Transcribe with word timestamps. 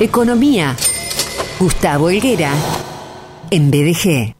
Economía. 0.00 0.76
Gustavo 1.58 2.08
Helguera. 2.08 2.52
En 3.50 3.68
BDG. 3.68 4.36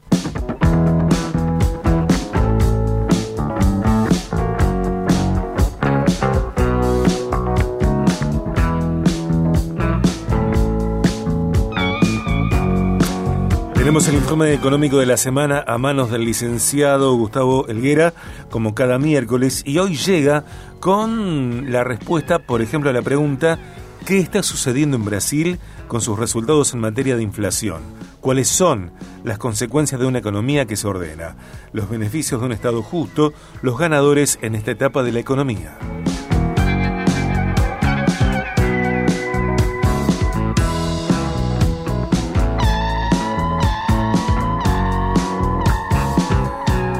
Tenemos 13.73 14.07
el 14.07 14.15
informe 14.15 14.53
económico 14.53 14.99
de 14.99 15.05
la 15.05 15.17
semana 15.17 15.65
a 15.67 15.77
manos 15.77 16.09
del 16.09 16.23
licenciado 16.23 17.13
Gustavo 17.15 17.67
Elguera, 17.67 18.13
como 18.49 18.73
cada 18.73 18.97
miércoles, 18.97 19.63
y 19.65 19.79
hoy 19.79 19.97
llega 19.97 20.45
con 20.79 21.69
la 21.69 21.83
respuesta, 21.83 22.39
por 22.39 22.61
ejemplo, 22.61 22.91
a 22.91 22.93
la 22.93 23.01
pregunta, 23.01 23.59
¿qué 24.09 24.17
está 24.17 24.41
sucediendo 24.41 24.97
en 24.97 25.05
Brasil 25.05 25.59
con 25.87 26.01
sus 26.01 26.17
resultados 26.17 26.73
en 26.73 26.79
materia 26.79 27.15
de 27.15 27.21
inflación? 27.21 27.83
¿Cuáles 28.21 28.47
son 28.47 28.91
las 29.23 29.37
consecuencias 29.37 30.01
de 30.01 30.07
una 30.07 30.17
economía 30.17 30.65
que 30.65 30.77
se 30.77 30.87
ordena? 30.87 31.35
Los 31.73 31.91
beneficios 31.91 32.41
de 32.41 32.47
un 32.47 32.51
Estado 32.51 32.81
justo, 32.81 33.33
los 33.61 33.77
ganadores 33.77 34.39
en 34.41 34.55
esta 34.55 34.71
etapa 34.71 35.03
de 35.03 35.11
la 35.11 35.19
economía. 35.19 35.77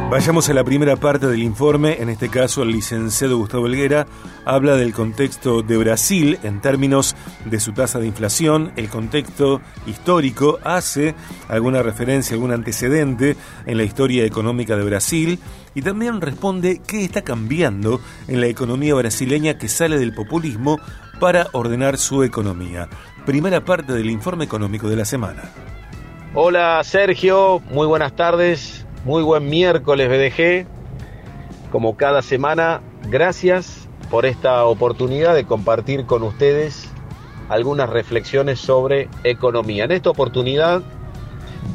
Vayamos 0.10 0.50
a 0.50 0.56
la 0.56 0.64
primera 0.64 0.96
parte 0.96 1.28
del 1.28 1.44
informe. 1.44 2.02
En 2.02 2.10
este 2.10 2.30
caso, 2.30 2.64
el 2.64 2.72
licenciado 2.72 3.38
Gustavo 3.38 3.68
Helguera 3.68 4.08
habla 4.44 4.76
del 4.76 4.92
contexto 4.92 5.62
de 5.62 5.78
Brasil 5.78 6.40
en 6.42 6.62
términos 6.62 7.16
de 7.46 7.60
su 7.60 7.74
tasa 7.74 8.00
de 8.00 8.08
inflación, 8.08 8.72
el 8.76 8.90
contexto 8.90 9.62
histórico, 9.86 10.58
hace 10.64 11.14
alguna 11.48 11.84
referencia, 11.84 12.34
algún 12.34 12.52
antecedente 12.52 13.38
en 13.68 13.78
la 13.78 13.84
historia 13.84 14.26
económica 14.26 14.76
de 14.76 14.84
Brasil 14.84 15.40
y 15.76 15.84
también 15.84 16.22
responde 16.22 16.82
qué 16.88 17.04
está 17.04 17.22
cambiando 17.22 18.02
en 18.28 18.42
la 18.42 18.48
economía 18.48 18.96
brasileña 18.96 19.60
que 19.60 19.68
sale 19.68 20.00
del 20.00 20.16
populismo 20.16 20.80
para 21.20 21.50
ordenar 21.52 22.00
su 22.00 22.24
economía. 22.24 22.90
Primera 23.28 23.64
parte 23.64 23.94
del 23.94 24.10
informe 24.10 24.46
económico 24.46 24.90
de 24.90 24.96
la 24.96 25.06
semana. 25.06 25.52
Hola 26.34 26.82
Sergio, 26.84 27.62
muy 27.70 27.86
buenas 27.86 28.16
tardes. 28.16 28.88
Muy 29.06 29.24
buen 29.24 29.50
miércoles 29.50 30.10
BDG. 30.10 30.68
Como 31.72 31.96
cada 31.96 32.22
semana, 32.22 32.82
gracias 33.08 33.88
por 34.12 34.26
esta 34.26 34.66
oportunidad 34.66 35.36
de 35.36 35.46
compartir 35.46 36.06
con 36.06 36.22
ustedes 36.24 36.92
algunas 37.48 37.90
reflexiones 37.90 38.60
sobre 38.60 39.08
economía. 39.24 39.86
En 39.86 39.94
esta 39.94 40.10
oportunidad, 40.10 40.82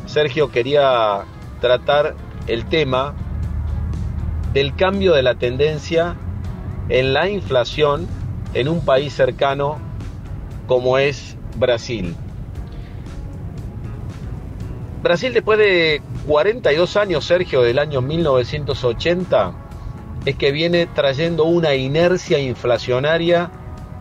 Sergio 0.05 0.51
quería 0.51 1.25
tratar 1.63 2.15
el 2.47 2.67
tema 2.67 3.15
del 4.53 4.77
cambio 4.77 5.15
de 5.15 5.23
la 5.23 5.35
tendencia 5.37 6.17
en 6.91 7.15
la 7.15 7.31
inflación 7.31 8.07
en 8.53 8.69
un 8.69 8.85
país 8.85 9.15
cercano 9.15 9.79
como 10.67 10.99
es 10.99 11.39
Brasil. 11.57 12.15
Brasil 15.03 15.33
después 15.33 15.59
de 15.59 16.03
42 16.27 16.97
años, 16.97 17.25
Sergio, 17.25 17.63
del 17.63 17.79
año 17.79 18.01
1980, 18.01 19.53
es 20.25 20.37
que 20.37 20.53
viene 20.53 20.87
trayendo 20.87 21.45
una 21.45 21.75
inercia 21.75 22.39
inflacionaria 22.39 23.51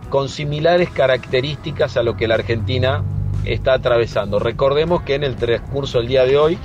con 0.09 0.29
similares 0.29 0.89
características 0.89 1.97
a 1.97 2.03
lo 2.03 2.15
que 2.15 2.27
la 2.27 2.35
Argentina 2.35 3.03
está 3.45 3.73
atravesando. 3.73 4.39
Recordemos 4.39 5.01
que 5.01 5.15
en 5.15 5.23
el 5.23 5.35
transcurso 5.35 5.97
del 5.97 6.07
día 6.07 6.25
de 6.25 6.37
hoy 6.37 6.57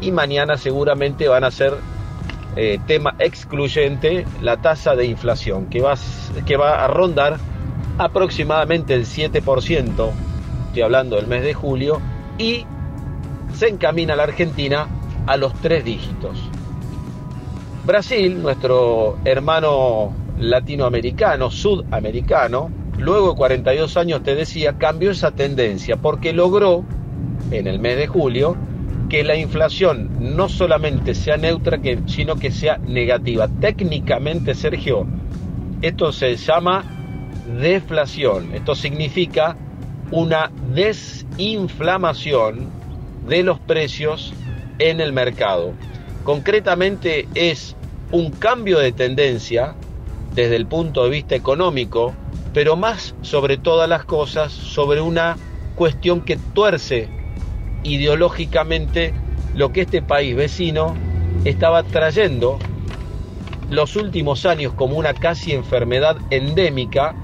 y 0.00 0.12
mañana 0.12 0.58
seguramente 0.58 1.28
van 1.28 1.44
a 1.44 1.50
ser 1.50 1.74
eh, 2.56 2.78
tema 2.86 3.14
excluyente 3.18 4.26
la 4.42 4.58
tasa 4.58 4.96
de 4.96 5.06
inflación, 5.06 5.66
que 5.66 5.80
va, 5.80 5.94
que 6.46 6.56
va 6.56 6.84
a 6.84 6.88
rondar 6.88 7.38
aproximadamente 7.96 8.94
el 8.94 9.06
7%, 9.06 10.10
estoy 10.66 10.82
hablando 10.82 11.16
del 11.16 11.26
mes 11.26 11.42
de 11.42 11.54
julio, 11.54 12.00
y 12.38 12.66
se 13.54 13.68
encamina 13.68 14.16
la 14.16 14.24
Argentina 14.24 14.88
a 15.26 15.36
los 15.36 15.54
tres 15.60 15.84
dígitos. 15.84 16.38
Brasil, 17.84 18.42
nuestro 18.42 19.18
hermano 19.24 20.12
latinoamericano, 20.38 21.50
sudamericano, 21.50 22.70
luego 22.98 23.30
de 23.30 23.36
42 23.36 23.96
años, 23.96 24.22
te 24.22 24.34
decía, 24.34 24.74
cambió 24.78 25.10
esa 25.10 25.30
tendencia 25.30 25.96
porque 25.96 26.32
logró, 26.32 26.84
en 27.50 27.66
el 27.66 27.78
mes 27.78 27.96
de 27.96 28.06
julio, 28.06 28.56
que 29.08 29.24
la 29.24 29.36
inflación 29.36 30.36
no 30.36 30.48
solamente 30.48 31.14
sea 31.14 31.36
neutra, 31.36 31.78
sino 32.06 32.36
que 32.36 32.50
sea 32.50 32.78
negativa. 32.78 33.48
Técnicamente, 33.48 34.54
Sergio, 34.54 35.06
esto 35.82 36.12
se 36.12 36.36
llama 36.36 36.84
deflación. 37.60 38.54
Esto 38.54 38.74
significa 38.74 39.56
una 40.12 40.50
desinflamación 40.72 42.79
de 43.30 43.44
los 43.44 43.60
precios 43.60 44.34
en 44.80 45.00
el 45.00 45.12
mercado. 45.12 45.72
Concretamente 46.24 47.28
es 47.34 47.76
un 48.10 48.32
cambio 48.32 48.78
de 48.80 48.92
tendencia 48.92 49.76
desde 50.34 50.56
el 50.56 50.66
punto 50.66 51.04
de 51.04 51.10
vista 51.10 51.36
económico, 51.36 52.12
pero 52.52 52.74
más 52.74 53.14
sobre 53.22 53.56
todas 53.56 53.88
las 53.88 54.04
cosas 54.04 54.52
sobre 54.52 55.00
una 55.00 55.38
cuestión 55.76 56.22
que 56.22 56.36
tuerce 56.36 57.08
ideológicamente 57.84 59.14
lo 59.54 59.72
que 59.72 59.82
este 59.82 60.02
país 60.02 60.34
vecino 60.34 60.96
estaba 61.44 61.84
trayendo 61.84 62.58
los 63.70 63.94
últimos 63.94 64.44
años 64.44 64.72
como 64.74 64.96
una 64.98 65.14
casi 65.14 65.52
enfermedad 65.52 66.16
endémica 66.30 67.14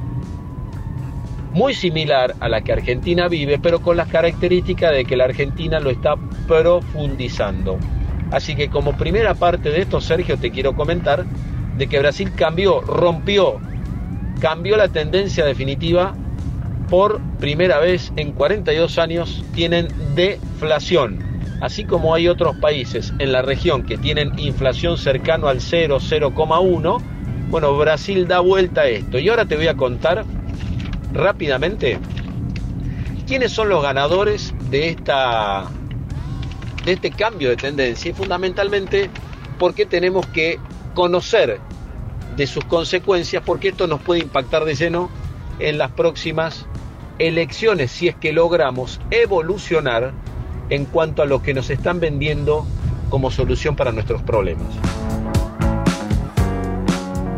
muy 1.56 1.72
similar 1.72 2.34
a 2.41 2.50
la 2.50 2.61
que 2.61 2.75
Argentina 2.75 3.28
vive, 3.28 3.59
pero 3.59 3.81
con 3.81 3.97
las 3.97 4.09
características 4.09 4.93
de 4.93 5.06
que 5.06 5.17
la 5.17 5.25
Argentina 5.25 5.81
lo 5.81 5.89
está 5.89 6.15
profundizando. 6.47 7.78
Así 8.31 8.55
que 8.55 8.69
como 8.69 8.94
primera 8.99 9.33
parte 9.33 9.71
de 9.71 9.81
esto, 9.81 10.03
Sergio, 10.03 10.37
te 10.37 10.50
quiero 10.50 10.75
comentar 10.77 11.25
de 11.78 11.87
que 11.87 11.99
Brasil 11.99 12.31
cambió, 12.37 12.83
rompió, 12.83 13.59
cambió 14.39 14.77
la 14.77 14.89
tendencia 14.89 15.47
definitiva. 15.47 16.15
Por 16.91 17.22
primera 17.41 17.78
vez 17.78 18.12
en 18.17 18.33
42 18.33 18.99
años 18.99 19.43
tienen 19.55 19.88
deflación. 20.15 21.21
Así 21.62 21.84
como 21.84 22.15
hay 22.15 22.28
otros 22.28 22.55
países 22.59 23.15
en 23.19 23.33
la 23.33 23.41
región 23.41 23.83
que 23.84 23.97
tienen 23.97 24.38
inflación 24.38 24.99
cercano 24.99 25.49
al 25.49 25.62
0, 25.62 26.00
0,1, 26.00 27.00
bueno, 27.49 27.78
Brasil 27.78 28.28
da 28.28 28.41
vuelta 28.41 28.83
a 28.83 28.88
esto. 28.88 29.19
Y 29.19 29.31
ahora 29.31 29.47
te 29.47 29.56
voy 29.56 29.69
a 29.69 29.75
contar 29.75 30.27
rápidamente 31.12 31.99
quiénes 33.27 33.53
son 33.53 33.69
los 33.69 33.83
ganadores 33.83 34.55
de 34.71 34.91
esta 34.91 35.67
de 36.84 36.93
este 36.93 37.11
cambio 37.11 37.50
de 37.50 37.56
tendencia 37.56 38.11
y 38.11 38.15
fundamentalmente 38.15 39.11
porque 39.59 39.87
tenemos 39.87 40.27
que 40.27 40.59
conocer 40.94 41.59
de 42.37 42.47
sus 42.47 42.65
consecuencias 42.65 43.43
porque 43.44 43.69
esto 43.69 43.87
nos 43.87 44.00
puede 44.00 44.21
impactar 44.21 44.65
de 44.65 44.75
lleno 44.75 45.11
en 45.59 45.78
las 45.78 45.91
próximas 45.91 46.67
elecciones 47.19 47.91
si 47.91 48.09
es 48.09 48.15
que 48.15 48.33
logramos 48.33 49.00
evolucionar 49.11 50.12
en 50.69 50.84
cuanto 50.84 51.23
a 51.23 51.27
lo 51.27 51.43
que 51.43 51.55
nos 51.55 51.71
están 51.71 52.00
vendiendo 52.00 52.67
como 53.11 53.31
solución 53.31 53.77
para 53.77 53.93
nuestros 53.93 54.23
problemas. 54.23 54.67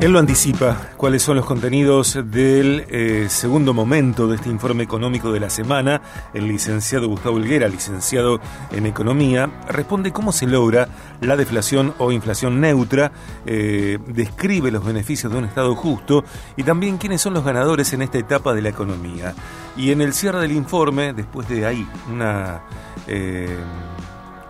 Él 0.01 0.13
lo 0.13 0.21
anticipa, 0.21 0.91
cuáles 0.97 1.23
son 1.23 1.39
los 1.39 1.45
contenidos 1.45 2.21
del 2.31 2.87
eh, 2.89 3.27
segundo 3.29 3.75
momento 3.75 4.29
de 4.29 4.37
este 4.37 4.49
informe 4.49 4.85
económico 4.85 5.33
de 5.33 5.41
la 5.41 5.51
semana. 5.51 6.01
El 6.33 6.47
licenciado 6.47 7.09
Gustavo 7.09 7.39
Helguera, 7.39 7.69
licenciado 7.69 8.39
en 8.71 8.87
Economía, 8.87 9.51
responde 9.69 10.13
cómo 10.13 10.31
se 10.31 10.47
logra 10.47 10.89
la 11.21 11.37
deflación 11.37 11.95
o 11.99 12.13
inflación 12.13 12.61
neutra, 12.61 13.11
eh, 13.45 13.99
describe 14.07 14.71
los 14.71 14.85
beneficios 14.85 15.33
de 15.33 15.39
un 15.39 15.47
Estado 15.47 15.75
justo 15.75 16.23
y 16.57 16.63
también 16.63 16.99
quiénes 16.99 17.21
son 17.21 17.35
los 17.35 17.45
ganadores 17.45 17.93
en 17.93 18.03
esta 18.03 18.19
etapa 18.19 18.55
de 18.55 18.63
la 18.63 18.69
economía. 18.69 19.35
Y 19.77 19.91
en 19.91 20.01
el 20.01 20.15
cierre 20.15 20.41
del 20.41 20.53
informe, 20.53 21.13
después 21.13 21.49
de 21.49 21.67
ahí 21.67 21.85
una... 22.09 22.63
Eh, 23.09 23.59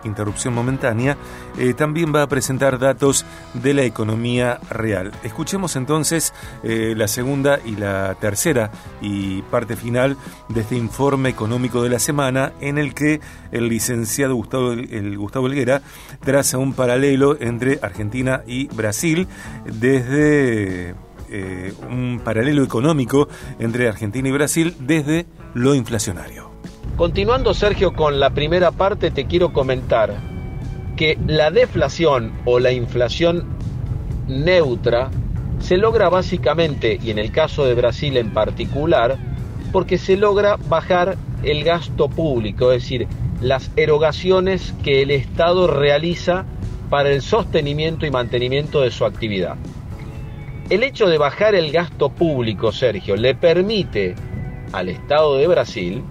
interrupción 0.03 0.53
momentánea, 0.53 1.17
eh, 1.57 1.73
también 1.73 2.13
va 2.13 2.23
a 2.23 2.27
presentar 2.27 2.79
datos 2.79 3.25
de 3.53 3.73
la 3.73 3.83
economía 3.83 4.59
real. 4.69 5.11
Escuchemos 5.23 5.75
entonces 5.75 6.33
eh, 6.63 6.93
la 6.95 7.07
segunda 7.07 7.59
y 7.63 7.75
la 7.75 8.15
tercera 8.15 8.71
y 9.01 9.41
parte 9.43 9.75
final 9.75 10.17
de 10.49 10.61
este 10.61 10.75
informe 10.75 11.29
económico 11.29 11.83
de 11.83 11.89
la 11.89 11.99
semana 11.99 12.53
en 12.61 12.77
el 12.77 12.93
que 12.93 13.19
el 13.51 13.67
licenciado 13.69 14.35
Gustavo, 14.35 14.71
el 14.71 15.17
Gustavo 15.17 15.47
Helguera 15.47 15.81
traza 16.21 16.57
un 16.57 16.73
paralelo 16.73 17.37
entre 17.39 17.79
Argentina 17.81 18.41
y 18.45 18.67
Brasil 18.67 19.27
desde 19.65 20.95
eh, 21.31 21.73
un 21.89 22.21
paralelo 22.23 22.63
económico 22.63 23.27
entre 23.59 23.87
Argentina 23.87 24.29
y 24.29 24.31
Brasil 24.31 24.75
desde 24.79 25.27
lo 25.53 25.75
inflacionario. 25.75 26.48
Continuando, 26.99 27.53
Sergio, 27.53 27.93
con 27.93 28.19
la 28.19 28.31
primera 28.31 28.71
parte, 28.71 29.09
te 29.09 29.23
quiero 29.23 29.53
comentar 29.53 30.17
que 30.97 31.17
la 31.27 31.49
deflación 31.49 32.33
o 32.43 32.59
la 32.59 32.73
inflación 32.73 33.45
neutra 34.27 35.09
se 35.59 35.77
logra 35.77 36.09
básicamente, 36.09 36.99
y 37.01 37.11
en 37.11 37.17
el 37.17 37.31
caso 37.31 37.63
de 37.63 37.73
Brasil 37.73 38.17
en 38.17 38.33
particular, 38.33 39.17
porque 39.71 39.97
se 39.97 40.17
logra 40.17 40.57
bajar 40.67 41.15
el 41.41 41.63
gasto 41.63 42.09
público, 42.09 42.73
es 42.73 42.83
decir, 42.83 43.07
las 43.39 43.71
erogaciones 43.77 44.73
que 44.83 45.01
el 45.01 45.11
Estado 45.11 45.67
realiza 45.67 46.43
para 46.89 47.11
el 47.11 47.21
sostenimiento 47.21 48.07
y 48.07 48.11
mantenimiento 48.11 48.81
de 48.81 48.91
su 48.91 49.05
actividad. 49.05 49.55
El 50.69 50.83
hecho 50.83 51.07
de 51.07 51.17
bajar 51.17 51.55
el 51.55 51.71
gasto 51.71 52.09
público, 52.09 52.73
Sergio, 52.73 53.15
le 53.15 53.35
permite 53.35 54.15
al 54.73 54.89
Estado 54.89 55.37
de 55.37 55.47
Brasil 55.47 56.03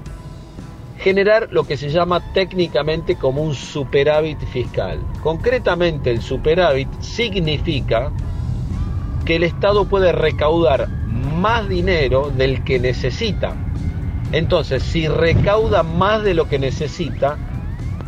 generar 0.98 1.48
lo 1.52 1.64
que 1.64 1.76
se 1.76 1.90
llama 1.90 2.20
técnicamente 2.32 3.16
como 3.16 3.42
un 3.42 3.54
superávit 3.54 4.38
fiscal. 4.52 5.00
Concretamente 5.22 6.10
el 6.10 6.20
superávit 6.20 6.88
significa 7.00 8.10
que 9.24 9.36
el 9.36 9.44
Estado 9.44 9.84
puede 9.84 10.12
recaudar 10.12 10.88
más 10.88 11.68
dinero 11.68 12.30
del 12.36 12.64
que 12.64 12.78
necesita. 12.78 13.54
Entonces, 14.32 14.82
si 14.82 15.08
recauda 15.08 15.82
más 15.82 16.22
de 16.22 16.34
lo 16.34 16.48
que 16.48 16.58
necesita, 16.58 17.38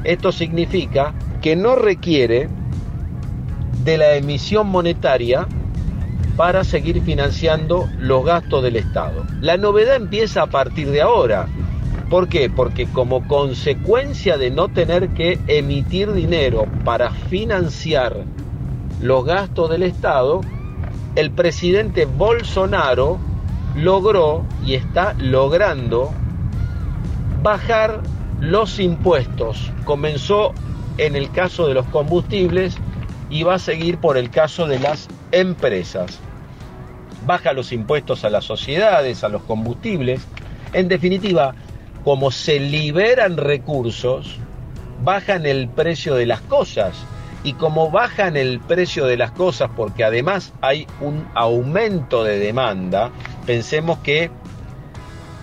esto 0.04 0.32
significa 0.32 1.14
que 1.40 1.56
no 1.56 1.76
requiere 1.76 2.48
de 3.84 3.96
la 3.96 4.14
emisión 4.14 4.66
monetaria 4.68 5.46
para 6.36 6.64
seguir 6.64 7.02
financiando 7.02 7.88
los 7.98 8.24
gastos 8.24 8.62
del 8.62 8.76
Estado. 8.76 9.26
La 9.40 9.56
novedad 9.56 9.96
empieza 9.96 10.42
a 10.42 10.46
partir 10.46 10.90
de 10.90 11.02
ahora. 11.02 11.46
¿Por 12.10 12.28
qué? 12.28 12.50
Porque 12.50 12.86
como 12.88 13.26
consecuencia 13.28 14.36
de 14.36 14.50
no 14.50 14.68
tener 14.68 15.10
que 15.10 15.38
emitir 15.46 16.12
dinero 16.12 16.66
para 16.84 17.12
financiar 17.12 18.24
los 19.00 19.24
gastos 19.24 19.70
del 19.70 19.84
Estado, 19.84 20.40
el 21.14 21.30
presidente 21.30 22.06
Bolsonaro 22.06 23.18
logró 23.76 24.44
y 24.66 24.74
está 24.74 25.14
logrando 25.18 26.10
bajar 27.44 28.02
los 28.40 28.80
impuestos. 28.80 29.70
Comenzó 29.84 30.52
en 30.98 31.14
el 31.14 31.30
caso 31.30 31.68
de 31.68 31.74
los 31.74 31.86
combustibles 31.86 32.76
y 33.30 33.44
va 33.44 33.54
a 33.54 33.58
seguir 33.60 33.98
por 33.98 34.18
el 34.18 34.30
caso 34.30 34.66
de 34.66 34.80
las 34.80 35.08
empresas. 35.30 36.18
Baja 37.24 37.52
los 37.52 37.70
impuestos 37.70 38.24
a 38.24 38.30
las 38.30 38.44
sociedades, 38.44 39.22
a 39.22 39.28
los 39.28 39.42
combustibles. 39.42 40.26
En 40.72 40.88
definitiva, 40.88 41.54
como 42.04 42.30
se 42.30 42.58
liberan 42.60 43.36
recursos, 43.36 44.36
bajan 45.02 45.46
el 45.46 45.68
precio 45.68 46.14
de 46.14 46.26
las 46.26 46.40
cosas. 46.40 46.94
Y 47.42 47.54
como 47.54 47.90
bajan 47.90 48.36
el 48.36 48.60
precio 48.60 49.06
de 49.06 49.16
las 49.16 49.30
cosas 49.30 49.70
porque 49.74 50.04
además 50.04 50.52
hay 50.60 50.86
un 51.00 51.26
aumento 51.34 52.22
de 52.22 52.38
demanda, 52.38 53.10
pensemos 53.46 53.98
que 54.00 54.30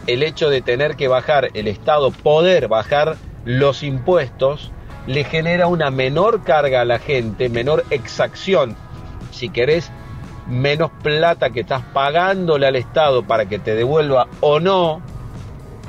el 0.06 0.22
hecho 0.22 0.50
de 0.50 0.62
tener 0.62 0.96
que 0.96 1.08
bajar 1.08 1.50
el 1.54 1.68
Estado, 1.68 2.12
poder 2.12 2.68
bajar 2.68 3.18
los 3.46 3.82
impuestos, 3.82 4.72
le 5.08 5.24
genera 5.24 5.68
una 5.68 5.90
menor 5.90 6.44
carga 6.44 6.82
a 6.82 6.86
la 6.86 7.00
gente, 7.00 7.50
menor 7.50 7.84
exacción, 7.90 8.76
si 9.32 9.50
querés, 9.50 9.92
menos 10.48 10.92
plata 11.02 11.50
que 11.50 11.62
estás 11.62 11.82
pagándole 11.94 12.68
al 12.68 12.76
Estado 12.76 13.24
para 13.24 13.48
que 13.48 13.58
te 13.58 13.74
devuelva 13.74 14.28
o 14.40 14.60
no 14.60 15.02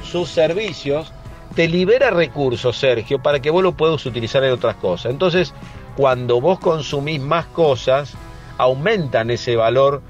sus 0.08 0.28
servicios, 0.28 1.12
te 1.54 1.68
libera 1.68 2.10
recursos, 2.10 2.76
Sergio, 2.76 3.22
para 3.22 3.40
que 3.40 3.50
vos 3.50 3.62
lo 3.62 3.72
puedas 3.72 4.04
utilizar 4.06 4.42
en 4.44 4.52
otras 4.52 4.76
cosas. 4.76 5.12
Entonces, 5.12 5.54
cuando 5.96 6.40
vos 6.40 6.58
consumís 6.58 7.20
más 7.20 7.46
cosas, 7.46 8.14
aumentan 8.58 9.30
ese 9.30 9.56
valor, 9.56 10.02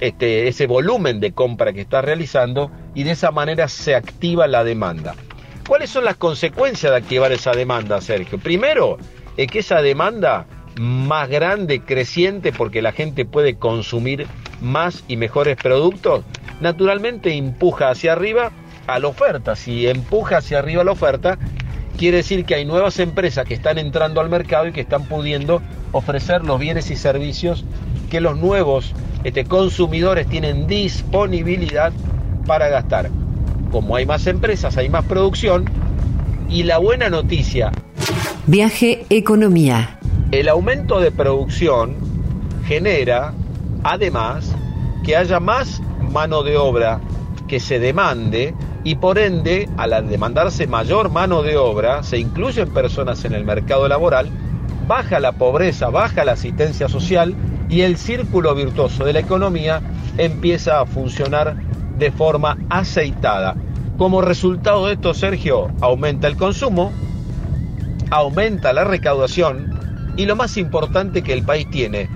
este, 0.00 0.48
ese 0.48 0.66
volumen 0.66 1.20
de 1.20 1.32
compra 1.32 1.72
que 1.72 1.82
estás 1.82 2.04
realizando 2.04 2.70
y 2.94 3.02
de 3.02 3.12
esa 3.12 3.30
manera 3.30 3.68
se 3.68 3.94
activa 3.94 4.46
la 4.46 4.64
demanda. 4.64 5.14
¿Cuáles 5.68 5.90
son 5.90 6.04
las 6.04 6.16
consecuencias 6.16 6.92
de 6.92 6.98
activar 6.98 7.32
esa 7.32 7.52
demanda, 7.52 8.00
Sergio? 8.00 8.38
Primero, 8.38 8.98
es 9.36 9.46
que 9.48 9.60
esa 9.60 9.80
demanda 9.80 10.46
más 10.78 11.28
grande, 11.28 11.80
creciente, 11.80 12.52
porque 12.52 12.82
la 12.82 12.92
gente 12.92 13.24
puede 13.24 13.56
consumir 13.56 14.26
más 14.60 15.04
y 15.08 15.16
mejores 15.16 15.56
productos, 15.56 16.24
naturalmente 16.60 17.34
empuja 17.34 17.90
hacia 17.90 18.12
arriba 18.12 18.50
a 18.86 18.98
la 18.98 19.08
oferta. 19.08 19.56
Si 19.56 19.86
empuja 19.86 20.38
hacia 20.38 20.58
arriba 20.58 20.84
la 20.84 20.92
oferta, 20.92 21.38
quiere 21.96 22.18
decir 22.18 22.44
que 22.44 22.54
hay 22.54 22.64
nuevas 22.64 22.98
empresas 22.98 23.46
que 23.46 23.54
están 23.54 23.78
entrando 23.78 24.20
al 24.20 24.28
mercado 24.28 24.66
y 24.66 24.72
que 24.72 24.80
están 24.80 25.04
pudiendo 25.04 25.62
ofrecer 25.92 26.44
los 26.44 26.58
bienes 26.58 26.90
y 26.90 26.96
servicios 26.96 27.64
que 28.10 28.20
los 28.20 28.36
nuevos 28.36 28.92
este, 29.24 29.44
consumidores 29.44 30.28
tienen 30.28 30.66
disponibilidad 30.66 31.92
para 32.46 32.68
gastar 32.68 33.10
como 33.74 33.96
hay 33.96 34.06
más 34.06 34.28
empresas, 34.28 34.76
hay 34.76 34.88
más 34.88 35.04
producción. 35.04 35.64
Y 36.48 36.62
la 36.62 36.78
buena 36.78 37.10
noticia. 37.10 37.72
Viaje 38.46 39.04
Economía. 39.10 39.98
El 40.30 40.48
aumento 40.48 41.00
de 41.00 41.10
producción 41.10 41.96
genera, 42.68 43.34
además, 43.82 44.54
que 45.04 45.16
haya 45.16 45.40
más 45.40 45.82
mano 46.12 46.44
de 46.44 46.56
obra 46.56 47.00
que 47.48 47.58
se 47.58 47.80
demande 47.80 48.54
y 48.84 48.96
por 48.96 49.18
ende, 49.18 49.68
al 49.78 50.08
demandarse 50.08 50.66
mayor 50.66 51.10
mano 51.10 51.42
de 51.42 51.56
obra, 51.56 52.02
se 52.02 52.18
incluyen 52.18 52.72
personas 52.72 53.24
en 53.24 53.32
el 53.32 53.44
mercado 53.44 53.88
laboral, 53.88 54.28
baja 54.86 55.18
la 55.20 55.32
pobreza, 55.32 55.88
baja 55.88 56.24
la 56.24 56.32
asistencia 56.32 56.88
social 56.88 57.34
y 57.70 57.80
el 57.80 57.96
círculo 57.96 58.54
virtuoso 58.54 59.06
de 59.06 59.14
la 59.14 59.20
economía 59.20 59.80
empieza 60.18 60.80
a 60.80 60.86
funcionar 60.86 61.56
de 61.98 62.12
forma 62.12 62.58
aceitada. 62.68 63.56
Como 63.96 64.20
resultado 64.20 64.86
de 64.86 64.94
esto, 64.94 65.14
Sergio, 65.14 65.70
aumenta 65.80 66.26
el 66.26 66.36
consumo, 66.36 66.92
aumenta 68.10 68.74
la 68.74 68.84
recaudación 68.84 69.80
y 70.16 70.26
lo 70.26 70.36
más 70.36 70.58
importante 70.58 71.22
que 71.22 71.32
el 71.32 71.42
país 71.42 71.70
tiene, 71.70 72.10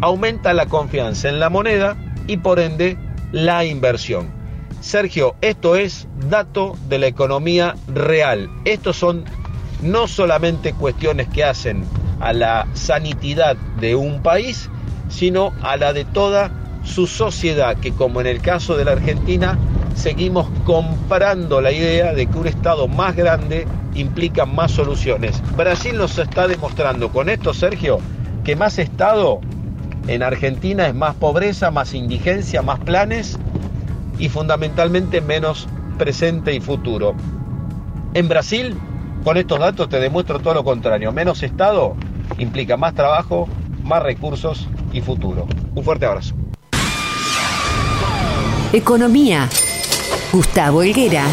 aumenta 0.00 0.52
la 0.52 0.66
confianza 0.66 1.28
en 1.28 1.40
la 1.40 1.50
moneda 1.50 1.96
y 2.28 2.36
por 2.36 2.60
ende 2.60 2.96
la 3.32 3.64
inversión. 3.64 4.43
Sergio, 4.84 5.34
esto 5.40 5.76
es 5.76 6.06
dato 6.28 6.76
de 6.90 6.98
la 6.98 7.06
economía 7.06 7.74
real. 7.88 8.50
Estos 8.66 8.98
son 8.98 9.24
no 9.80 10.06
solamente 10.06 10.74
cuestiones 10.74 11.26
que 11.28 11.42
hacen 11.42 11.86
a 12.20 12.34
la 12.34 12.66
sanidad 12.74 13.56
de 13.80 13.94
un 13.94 14.22
país, 14.22 14.68
sino 15.08 15.54
a 15.62 15.78
la 15.78 15.94
de 15.94 16.04
toda 16.04 16.50
su 16.84 17.06
sociedad, 17.06 17.78
que 17.78 17.92
como 17.92 18.20
en 18.20 18.26
el 18.26 18.42
caso 18.42 18.76
de 18.76 18.84
la 18.84 18.92
Argentina, 18.92 19.58
seguimos 19.94 20.50
comprando 20.66 21.62
la 21.62 21.72
idea 21.72 22.12
de 22.12 22.26
que 22.26 22.38
un 22.38 22.46
Estado 22.46 22.86
más 22.86 23.16
grande 23.16 23.66
implica 23.94 24.44
más 24.44 24.72
soluciones. 24.72 25.42
Brasil 25.56 25.96
nos 25.96 26.18
está 26.18 26.46
demostrando 26.46 27.08
con 27.08 27.30
esto, 27.30 27.54
Sergio, 27.54 28.00
que 28.44 28.54
más 28.54 28.78
Estado 28.78 29.40
en 30.08 30.22
Argentina 30.22 30.86
es 30.86 30.94
más 30.94 31.14
pobreza, 31.14 31.70
más 31.70 31.94
indigencia, 31.94 32.60
más 32.60 32.80
planes 32.80 33.38
y 34.18 34.28
fundamentalmente 34.28 35.20
menos 35.20 35.68
presente 35.98 36.54
y 36.54 36.60
futuro. 36.60 37.14
En 38.14 38.28
Brasil, 38.28 38.76
con 39.24 39.36
estos 39.36 39.58
datos 39.58 39.88
te 39.88 39.98
demuestro 40.00 40.38
todo 40.40 40.54
lo 40.54 40.64
contrario. 40.64 41.12
Menos 41.12 41.42
Estado 41.42 41.96
implica 42.38 42.76
más 42.76 42.94
trabajo, 42.94 43.48
más 43.82 44.02
recursos 44.02 44.68
y 44.92 45.00
futuro. 45.00 45.46
Un 45.74 45.84
fuerte 45.84 46.06
abrazo. 46.06 46.34
Economía. 48.72 49.48
Gustavo 50.32 50.82
Helguera. 50.82 51.26